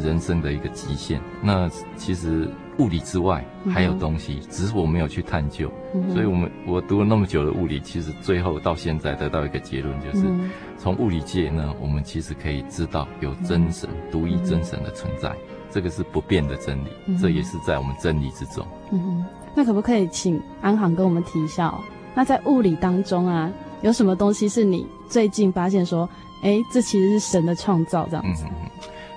[0.00, 1.20] 人生的一个极限。
[1.42, 2.48] 那其实
[2.80, 5.70] 物理之外还有东西，嗯、只是我没有去探究。
[5.94, 15.36] 嗯、所以我们我读了那么久的物理，其实最后到现在得到一个结论，就是、嗯、从物理界呢，我们其实可以知道有真神、嗯、独一真神的存在，嗯、
[15.70, 18.66] 这个是不变的真理，嗯、这也是在我们真理之中。
[18.90, 19.24] 嗯，
[19.54, 21.78] 那可不可以请安航跟我们提一下哦？
[22.14, 23.52] 那在物理当中啊，
[23.82, 26.08] 有什么东西是你最近发现说，
[26.42, 28.44] 哎，这其实是神的创造这样子？
[28.48, 28.70] 嗯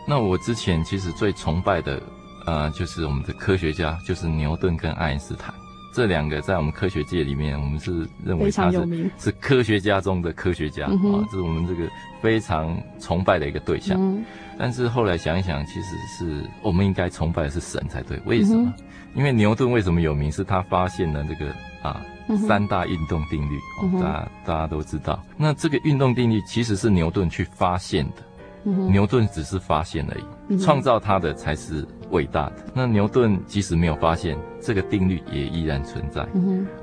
[0.06, 2.04] 那我之前其实最崇拜的，
[2.46, 5.54] 呃，就是我们的科学家，就是牛顿跟爱因斯坦
[5.94, 10.92] 这两个，在我们科学界里面，我们是认为他是是科学家中的科学家啊，
[11.32, 11.88] 这是我们这个
[12.20, 13.96] 非常崇拜的一个对象。
[14.02, 14.26] 嗯、
[14.58, 18.20] 但是后来想一想，其实是我们应该崇拜的是神才对。
[18.26, 18.74] 为什么？
[18.76, 18.84] 嗯、
[19.14, 20.32] 因为牛顿为什么有名？
[20.32, 22.02] 是他发现了这个啊
[22.48, 23.60] 三大运动定律，
[24.02, 25.24] 大家大家都知道。
[25.38, 28.24] 那这个运动定律其实是牛顿去发现的。
[28.64, 32.66] 牛顿只是发现而已，创造它的才是伟大的。
[32.74, 36.26] 那牛顿即使没有发现这个定律，也依然存在。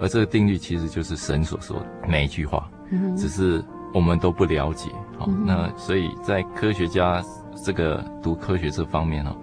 [0.01, 2.70] 而这个定律其实就是神所说的每一句话，
[3.16, 3.64] 只是
[3.95, 4.91] 我们都不了解。
[5.18, 7.22] 好，那所以在科学家
[7.64, 9.37] 这个读科学这方面哦，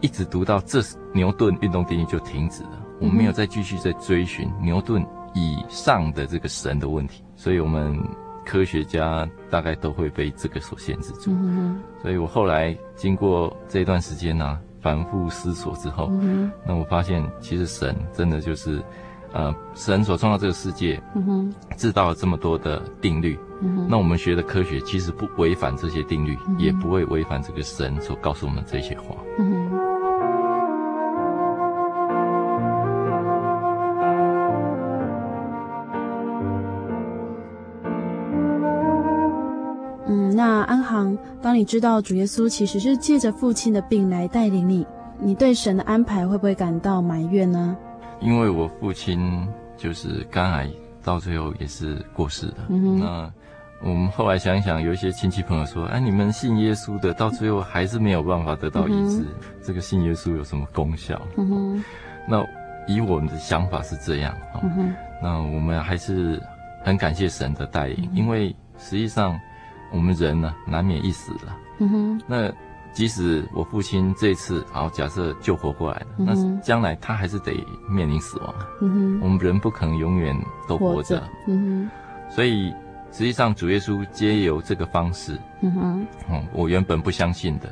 [0.00, 0.80] 一直读到这
[1.12, 8.00] 牛顿运动定律就停止了，我们没有再继续在追寻牛顿以上的这个神的问题，所以我们。
[8.50, 18.82] 科学家大概都会被这个所限制住，嗯、所以我后来经过这段时间呢、啊，反复思索之后，嗯、那我发现其实神真的就是，
[19.32, 21.54] 呃，神所创造这个世界，嗯、哼。
[21.76, 23.38] 知道了这么多的定律，
[23.88, 29.14] 那我们学的科学其实不违反这些定律，嗯、也不会违反这个神所告诉我们这些话。
[29.38, 29.69] 嗯
[41.42, 44.86] 当你知道主耶稣其实是借着父亲的病来带领你，
[45.18, 47.76] 你对神的安排会不会感到埋怨呢？
[48.20, 50.70] 因为我父亲就是肝癌，
[51.02, 52.56] 到最后也是过世的。
[52.68, 53.32] 那
[53.82, 59.26] 我们后来想一想，有一些亲戚朋友说：“哎，你们信耶稣的，到最后还是没有办法得到医治，嗯、
[59.62, 61.84] 这个信耶稣有什么功效？”嗯哼。
[62.28, 62.44] 那
[62.86, 64.36] 以我们的想法是这样。
[64.62, 64.94] 嗯。
[65.22, 66.40] 那我们还是
[66.84, 69.36] 很感谢神的带领，嗯、因为实际上。
[69.92, 71.56] 我们人呢，难免一死了。
[71.78, 72.22] 嗯哼。
[72.26, 72.52] 那
[72.92, 77.52] 即使我父亲这次，好假设救活过来了，嗯、那将来他还是得
[77.88, 78.54] 面临死亡。
[78.80, 79.20] 嗯哼。
[79.22, 80.36] 我们人不可能永远
[80.68, 81.22] 都活着。
[81.46, 82.34] 嗯哼。
[82.34, 82.70] 所以
[83.12, 86.06] 实际上主耶稣借由这个方式，嗯哼。
[86.30, 87.68] 嗯，我原本不相信的，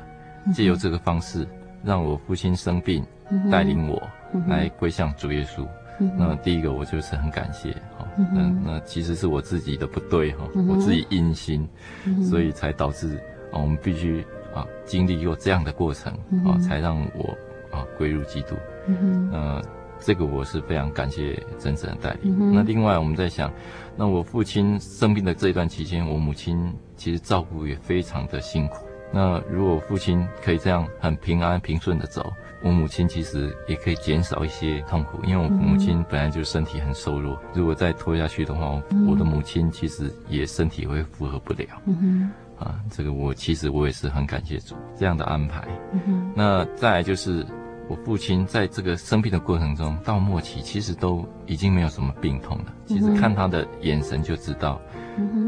[0.55, 1.47] 借由这个方式
[1.85, 3.05] 让我父亲生病，
[3.51, 4.01] 带领我
[4.47, 5.67] 来归向主耶稣。
[6.01, 7.75] 嗯、哼那第一个我就是很感谢。
[8.35, 11.69] 嗯，那其实是我自己的不对哈，我自己阴心，
[12.29, 13.17] 所以才导致
[13.53, 16.13] 啊，我们必须啊经历过这样的过程
[16.45, 17.37] 啊，才让我
[17.71, 18.57] 啊归入基督。
[18.87, 19.63] 嗯，那
[20.01, 22.53] 这个我是非常感谢真神的带领。
[22.55, 23.53] 那另外我们在想，
[23.97, 28.85] 那我父亲生病的这一段期间，我母亲其实照顾也非常的辛苦。
[29.13, 32.33] 那如果父亲可以这样很平安平顺的走。
[32.63, 41.67] 我母亲其实也可以减少一些痛苦，因为我母亲本来就身体很瘦弱，如果再拖下去的话，我的母亲其实也身体会负荷不了。
[41.87, 45.67] 嗯，啊，这个我其实我也是很感谢主这样的安排。
[45.93, 47.47] 嗯，那再来就是。
[47.91, 52.65] 我父亲在这个生病的过程中，到末期其实都已经没有什么病痛了。
[52.85, 54.79] 其实看他的眼神就知道，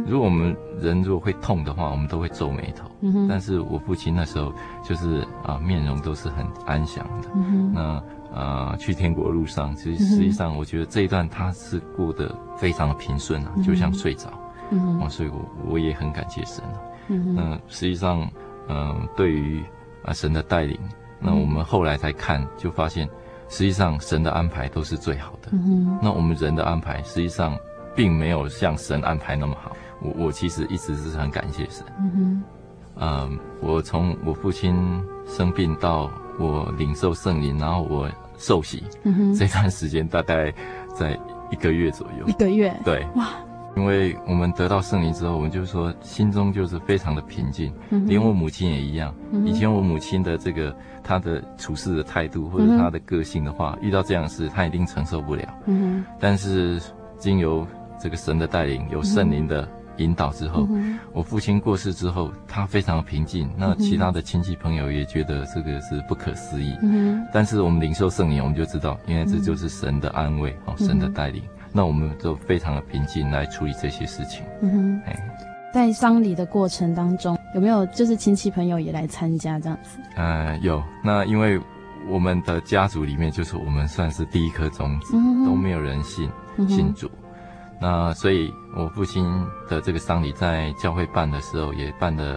[0.07, 2.91] 如果我们人如果会痛的话，我们都会皱眉头。
[3.29, 4.53] 但是我父亲那时候
[4.85, 7.29] 就是啊，面容都是很安详的。
[7.73, 8.03] 那
[8.33, 14.29] 啊，去天国路上，其实实际上我觉得这一段他是过得非常的平顺啊，就像睡着。
[15.01, 15.41] 啊，所以我
[15.73, 16.63] 我也很感谢神。
[17.35, 18.29] 那实际上，
[18.69, 19.63] 嗯，对于
[20.05, 20.79] 啊神的带领。
[21.19, 23.07] 那我们后来才看，就发现
[23.49, 25.49] 实际上神的安排都是最好的。
[25.53, 27.57] 嗯，那我们人的安排实际上
[27.95, 29.77] 并没有像神安排那么好。
[30.03, 31.85] 我我其实一直是很感谢神。
[31.99, 32.43] 嗯
[32.97, 34.75] 哼，嗯，我从我父亲
[35.27, 40.53] 生病到我领受圣灵，然后我受洗，嗯哼，这段时间大概
[40.95, 41.19] 在
[41.51, 42.27] 一个月左右。
[42.27, 42.75] 一个月。
[42.85, 43.07] 对。
[43.17, 43.29] 哇。
[43.77, 49.15] 因为我们得到圣灵之后，我们就是说心中就是非常的平静，嗯、连我母亲也一样。
[49.31, 50.75] 嗯、以前我母亲的这个
[51.05, 55.45] 她的处事的态度或者她的个性的话，嗯、遇到这样的事她一定承受不了。
[55.67, 56.83] 嗯、但是
[57.17, 57.65] 经由
[58.01, 63.49] 这个神的带领，有圣灵的引导之后，嗯、我父亲过世之后，他非常平静。
[63.57, 66.75] 那其他的亲戚朋友也觉得这个是不可思议。
[66.83, 71.43] 嗯、但是我们领受圣灵，我们就知道，因为这就是神的安慰，哦，神的带领。
[71.73, 74.43] 那我们就非常的平静来处理这些事情。
[74.63, 75.17] 嗯哼，哎，
[75.73, 79.99] 在丧礼的过程当中，有没有就是亲戚朋友也来参加这样子？
[80.17, 80.83] 呃，有。
[81.05, 81.61] 那因为
[82.09, 87.09] 我们的家族里面，就是我们算是第一颗种子，嗯、都没有人信、嗯、信主。
[87.81, 89.25] 那所以，我父亲
[89.69, 92.37] 的这个丧礼在教会办的时候，也办得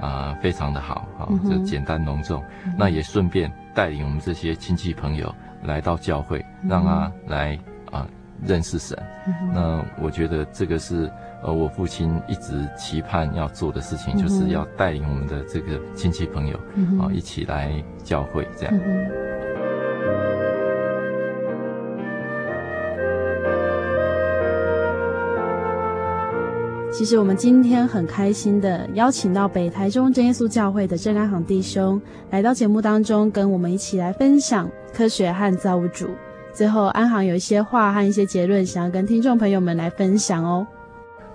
[0.00, 2.42] 啊、呃、非常的好啊，就简单隆重。
[2.64, 5.34] 嗯、那也顺便带领我们这些亲戚朋友
[5.64, 7.54] 来到教会，嗯、让他来
[7.90, 8.00] 啊。
[8.00, 8.08] 呃
[8.44, 11.10] 认识神，嗯、那我觉得这个是
[11.42, 17.72] 呃我父亲一直期盼要做的事情，嗯、就是要带领我们的这个亲戚朋友啊、嗯呃、一起来
[18.02, 18.74] 教会这样。
[18.74, 19.06] 嗯、
[26.96, 36.08] 其实我们今天很开心的邀请到北台中真耶稣教会的郑安行弟兄来到节目当中，跟我们一起来分享科学和造物主。
[36.52, 40.64] 最后，安行有一些话和一些结论，想要跟听众朋友们来分享哦。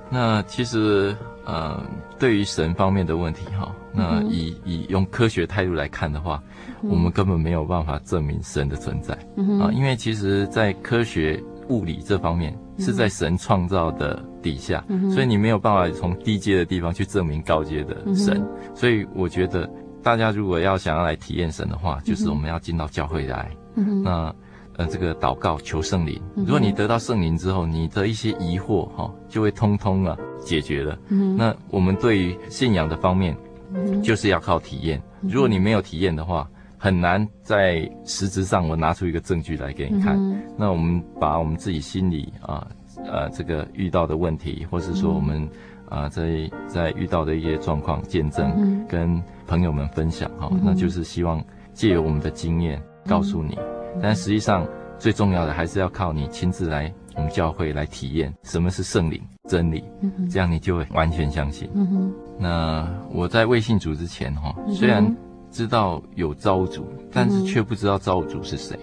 [0.10, 1.84] 那其实，呃，
[2.18, 6.42] 对于神方面的问题，哈，那以、嗯、以用科学态度来看的话，
[6.82, 11.38] 嗯、我们根本没有办法证明神的存在、嗯、啊，因为其实，在科学
[11.68, 18.38] 物理这方面是在神创造的底下，嗯、所以你没有办法从低阶的地方去证明高阶的神。
[18.38, 19.70] 嗯、所以，我觉得
[20.02, 23.52] 大家如果要想要来体验神的话，就是我们要进到教会来。
[23.76, 24.34] 嗯、那
[24.78, 26.22] 呃，这个祷告求圣灵。
[26.36, 30.98] 如果你得到圣灵之后，你的一些疑惑哈、哦，就会通通啊解决了。
[31.10, 33.36] 嗯，那我们对于信仰的方面，
[33.74, 35.02] 嗯，就是要靠体验。
[35.22, 36.50] 如果你没有体验的话，
[36.80, 40.16] 很难在实质上我拿出一个证据来给你看。
[40.18, 42.66] 嗯、那我们把我们自己心里啊
[43.06, 45.44] 呃这个遇到的问题，或是说我们
[45.90, 53.58] 啊、呃、在在遇到的一些状况见证，跟朋友们分享哈、哦，那就是希望借由我们的经验告诉你。
[54.02, 54.66] 但实际上，
[54.98, 61.70] 最重要的还是要靠你亲自来我们教会来体验什么是圣灵真理，嗯、这样你就会完全相信。
[61.74, 65.04] 嗯、那我在未信主之前哈，虽然
[65.52, 68.78] 知道有造物主，嗯、但是却不知道造物主是谁。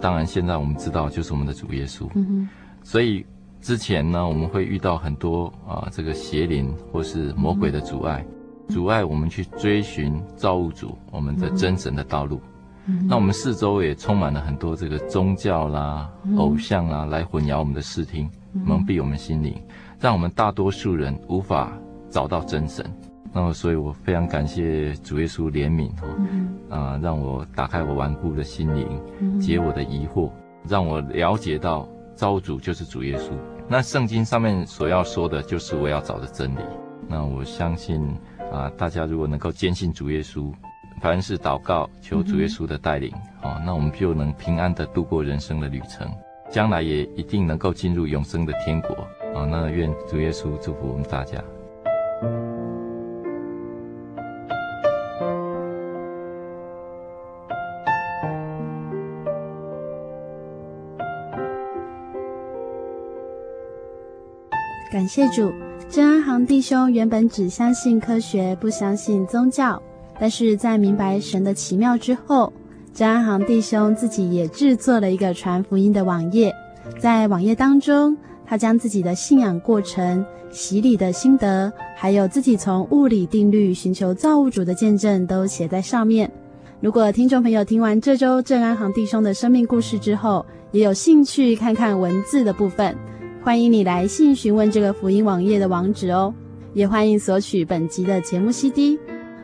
[0.00, 2.08] 当然，现在我们知道就是我们的主耶稣。
[2.14, 2.48] 嗯、
[2.82, 3.24] 所以
[3.60, 8.24] 之前呢，我们会遇到很多啊这个邪灵或是魔鬼的阻碍，
[8.68, 12.40] 嗯、阻碍我们去追寻造物主我们的真神的道路。
[13.06, 19.54] 那我们四周也充满了很多这个宗教啦、嗯、偶像啦，来混淆我们的视听，蒙蔽我们心灵，
[20.00, 21.72] 让我们大多数人无法
[22.08, 22.84] 找到真神。
[23.32, 28.88] 那么，所以我非常感谢主耶稣怜悯哈，啊、让我打开我顽固的心灵，
[29.20, 30.30] 嗯、解我的疑惑，
[30.68, 33.30] 让我了解到造主就是主耶稣。
[33.68, 36.60] 那圣经上面所要说的，就是我要找的真理。
[37.08, 38.00] 那我相信
[38.52, 40.52] 啊、呃，大家如果能够坚信主耶稣。
[41.00, 43.10] 凡是祷告，求主耶稣的带领，
[43.42, 46.06] 哦，那我们就能平安的度过人生的旅程，
[46.50, 48.94] 将来也一定能够进入永生的天国。
[48.96, 49.06] 啊、
[49.36, 51.42] 哦，那愿主耶稣祝福我们大家。
[65.00, 65.50] 感谢主，
[65.88, 69.82] 郑安行弟兄原本只相信科学，不相信宗教。
[70.20, 72.52] 但是在明白神的奇妙之后，
[72.92, 76.54] 郑安行弟兄自己也制作了一个传福音的网页。
[76.98, 86.30] 在网页当中，他将自己的信仰过程、洗礼的心得，还有自己从物理定律寻求造物主的见证，都写在上面。
[86.82, 92.94] 如果听众朋友听完这周郑安行弟兄的生命故事之后，也有兴趣看看文字的部分，
[93.42, 96.32] 欢迎你来信询问这个福音网页的网址哦。
[96.74, 98.98] 也欢迎索取本集的节目 CD。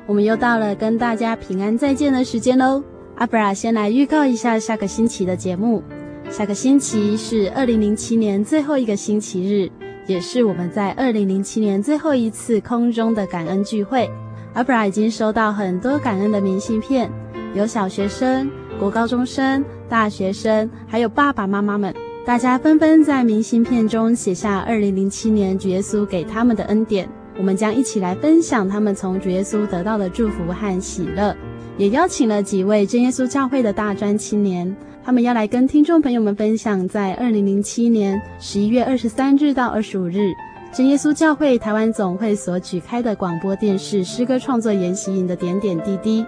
[0.07, 2.85] 我们又到了跟大家平安再见的时间喽。
[3.15, 5.83] 阿布拉先来预告一下下个星期的节目。
[6.29, 9.71] 下个星期是二零零七年最后一个星期日，
[10.07, 14.09] 也是我们在二零零七年最后一次空中的感恩聚会。
[14.53, 17.11] 阿布拉已经收到很多感恩的明信片，
[17.55, 21.95] 有小学生、国高中生、大学生，还有爸爸妈妈们，
[22.27, 27.09] 大家纷纷在明信片中写下2007年主耶稣给他们的恩典。
[27.39, 31.33] 我们将一起来分享他们从主耶稣得到的祝福和喜乐，
[31.79, 34.75] 也邀请了几位真耶稣教会的大专青年，
[35.05, 40.35] 他们要来跟听众朋友们分享在2007年11月23日到25日
[40.73, 46.27] 真耶稣教会台湾总会所举开的广播电视诗歌创作研习营的点点滴滴。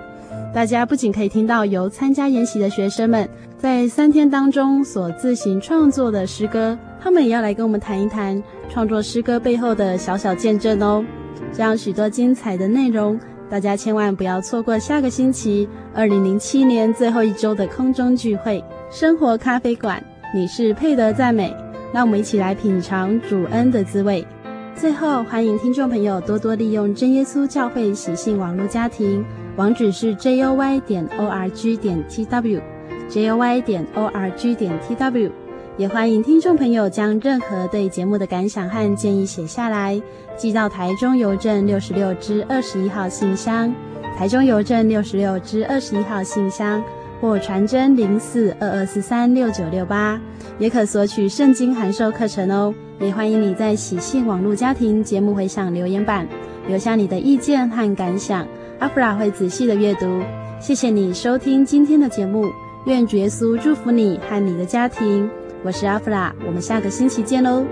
[0.54, 6.76] 大家不仅可以听到由参加研习的学生们在三天当中所自行创作的诗歌。
[7.00, 11.04] 他们也要来跟我们谈一谈创作诗歌背后的小小见证哦。
[11.52, 13.18] 这样许多精彩的内容，
[13.48, 20.02] 大家千万不要错过下个星期二零零七年最后一周的空中聚会——生活咖啡馆。
[20.34, 21.54] 你是配得赞美，
[21.92, 24.26] 让我们一起来品尝主恩的滋味。
[24.74, 29.24] 最后，欢迎听众朋友多多利用真耶稣教会喜信网络家庭，
[29.58, 35.32] 网址是 joy 点 org 点 tw，joy 点 org 点 tw。
[35.76, 40.00] 也欢迎听众朋友将任何对节目的感想和建议写下来，
[40.36, 43.74] 寄到台中邮政六十六支二十一号信箱，
[44.16, 46.80] 台中邮政六十六支二十一号信箱，
[47.20, 50.20] 或传真零四二二四三六九六八，
[50.60, 52.72] 也可索取圣经函授课程哦。
[53.00, 56.28] 也欢迎你在喜信网络家庭节目回响留言板
[56.68, 58.46] 留下你的意见和感想，
[58.78, 60.22] 阿弗拉会仔细的阅读。
[60.60, 62.50] 谢谢你收听今天的节目，
[62.86, 65.28] 愿主耶稣祝福你和你的家庭。
[65.64, 67.64] 我是阿弗拉，我们下个星期见喽。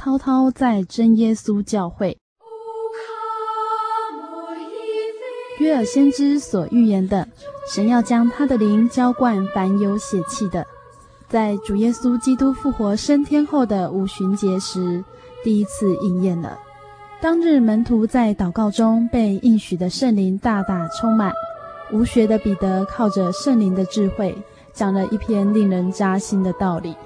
[0.00, 2.16] 滔滔在真耶稣教会，
[5.58, 7.28] 约尔先知所预言的，
[7.70, 10.66] 神要将他的灵浇灌凡有血气的，
[11.28, 15.04] 在主耶稣基督复活升天后的五旬节时，
[15.44, 16.58] 第一次应验了。
[17.20, 21.30] 当日门徒在祷告中被应许的圣灵大大充满，
[21.92, 24.34] 无学的彼得靠着圣灵的智慧，
[24.72, 26.96] 讲了一篇令人扎心的道理。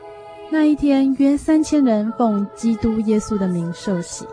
[0.55, 4.25] 那一天，约三千人奉基督耶稣的名受洗。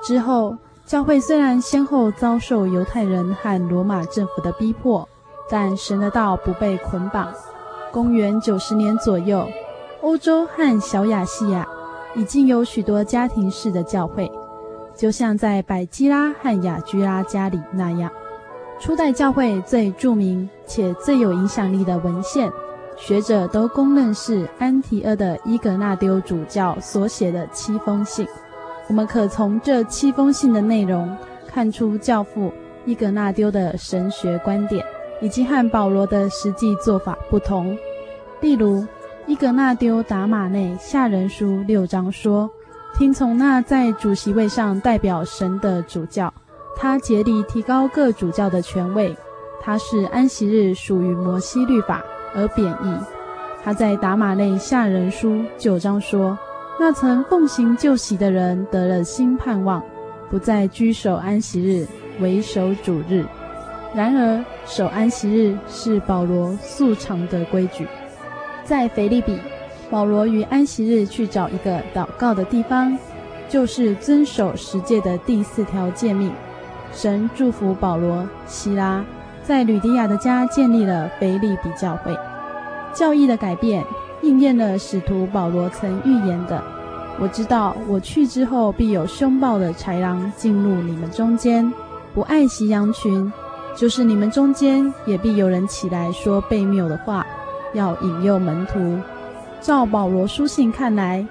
[0.00, 5.08] 之后，教会虽然先后遭受犹太人和罗马政府的逼迫，
[5.50, 7.34] 但神的道不被捆绑。
[7.90, 9.44] 公元九十年左右，
[10.02, 11.66] 欧洲和小亚细亚
[12.14, 14.30] 已经有许多家庭式的教会，
[14.94, 18.08] 就像在百基拉和雅居拉家里那样。
[18.78, 22.52] 初代教会最著名且最有影响力的文献。
[22.96, 28.26] 学者都公认是安提阿的伊格纳丢主教所写的七封信。
[28.88, 31.14] 我们可从这七封信的内容
[31.46, 32.52] 看出教父
[32.84, 34.84] 伊格纳丢的神学观点，
[35.20, 37.76] 以及和保罗的实际做法不同。
[38.40, 38.86] 例如，
[39.26, 42.48] 伊格纳丢达马内下人书六章说
[42.96, 46.32] ：“听从那在主席位上代表神的主教，
[46.76, 49.14] 他竭力提高各主教的权位。
[49.60, 52.02] 他是安息日属于摩西律法。”
[52.34, 52.94] 而贬义，
[53.62, 56.38] 他在达马内下人书九章说
[56.78, 59.82] ：“那曾奉行旧习的人得了新盼望，
[60.30, 61.86] 不再居守安息日，
[62.20, 63.24] 唯守主日。
[63.94, 67.86] 然而守安息日是保罗素常的规矩。
[68.64, 69.38] 在腓立比，
[69.90, 72.98] 保罗于安息日去找一个祷告的地方，
[73.48, 76.30] 就是遵守十诫的第四条诫命。
[76.92, 79.04] 神祝福保罗、希拉。”
[79.46, 82.12] 在吕迪亚的家建立了腓立比教会，
[82.92, 83.84] 教义的改变
[84.20, 86.60] 应验了使徒保罗曾预言的
[87.20, 91.72] ：“我知道我去之后，必有凶暴的豺狼进入你们中间，
[92.12, 93.30] 不爱惜羊群；
[93.76, 97.24] 就是你们中间也必有人起来说悖谬的话，
[97.72, 98.98] 要引诱门徒。”
[99.62, 101.24] 照保罗书信看来，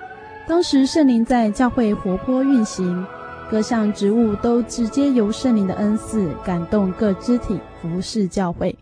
[0.47, 3.05] 当时圣灵在教会活泼运行。
[3.49, 8.75] 各项职务都直接由圣灵的恩赐感动各肢体服侍教会，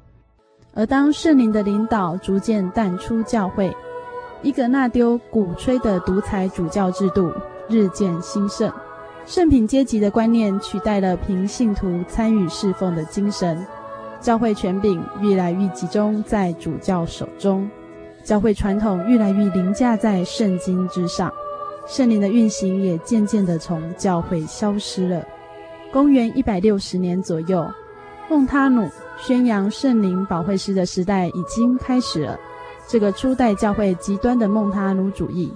[0.73, 3.75] 而当圣灵的领导逐渐淡出教会，
[4.41, 7.31] 伊格纳丢鼓吹的独裁主教制度
[7.67, 8.71] 日渐兴盛，
[9.25, 13.65] 圣品阶级的观念取代了凭信徒参与侍奉的精神，
[14.21, 17.69] 教会权柄越来越集中在主教手中。
[18.23, 21.29] 教会传统愈来愈凌驾在圣经之上，
[21.85, 25.23] 圣灵的运行也渐渐地从教会消失了。
[25.91, 27.69] 公元一百六十年左右，
[28.29, 32.39] 孟他努宣扬圣灵保惠师的时代已经开始了。
[32.87, 35.51] 这个初代教会极端的孟他努主义，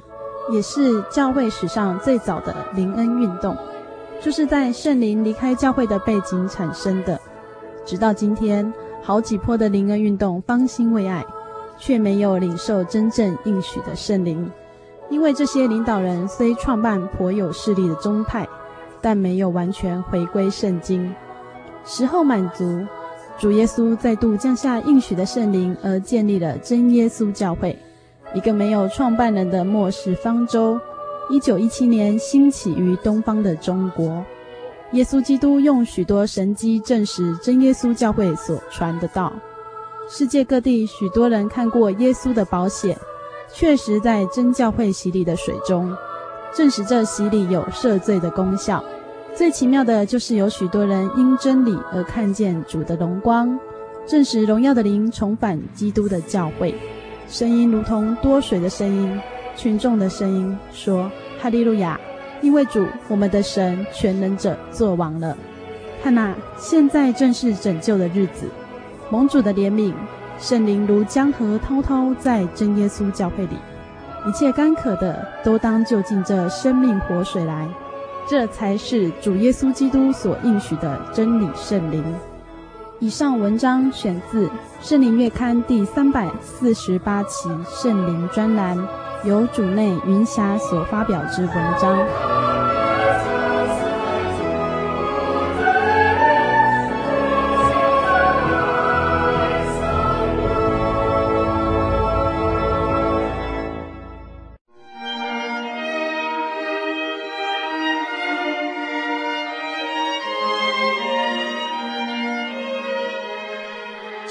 [0.51, 3.55] 也是教会史上最早的灵恩运动，
[4.21, 7.19] 就是在圣灵离开教会的背景产生的。
[7.86, 8.71] 直到今天，
[9.01, 11.25] 好几波的灵恩运动方兴未艾，
[11.78, 14.49] 却没有领受真正应许的圣灵，
[15.10, 18.47] 因为这些领导人虽创办颇有势力的宗派，
[19.01, 21.14] 但没有完全回归圣经。
[21.86, 22.86] 时候满足。
[23.39, 27.78] 主耶稣再度降下应许的圣灵，而建立了真耶稣教会，
[28.34, 30.80] 一个没有创办人的末世方舟。
[31.30, 34.26] 一九一七年兴起于东方的中国，
[34.93, 39.32] 耶稣基督用许多神迹证实真耶稣教会所传的道。
[40.10, 42.97] 世界各地许多人看过耶稣的宝血，
[43.54, 45.95] 确实在真教会洗礼的水中，
[46.56, 48.84] 证实这洗礼有赦罪的功效。
[49.36, 53.58] 最奇妙的就是有许多人因真理而看见主的荣光，
[54.08, 56.74] 证实荣耀的灵重返基督的教会。
[57.28, 59.20] 声音如同多水的声音，
[59.56, 62.00] 群众的声音说：“哈利路亚！
[62.41, 65.36] 因为主我们的神全能者作王了。
[66.04, 68.48] 看哪，现在正是拯救的日子，
[69.10, 69.93] 蒙主的怜悯，
[70.39, 73.57] 圣灵如江河滔滔在真耶稣教会里，
[74.27, 77.67] 一切干渴的都当就近这生命活水来。”
[78.29, 82.03] 这才是主耶稣基督所应许的真理圣灵。
[82.99, 84.47] 以上文章选自
[84.81, 88.77] 《圣灵月刊》第三百四十八期圣灵专栏，
[89.23, 92.86] 由主内云霞所发表之文章。